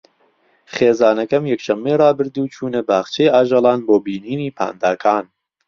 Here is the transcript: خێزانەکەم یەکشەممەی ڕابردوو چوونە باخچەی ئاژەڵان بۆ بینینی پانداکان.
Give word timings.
خێزانەکەم 0.73 1.43
یەکشەممەی 1.51 1.99
ڕابردوو 2.01 2.51
چوونە 2.53 2.81
باخچەی 2.89 3.33
ئاژەڵان 3.33 3.79
بۆ 3.87 3.95
بینینی 4.05 4.55
پانداکان. 4.57 5.25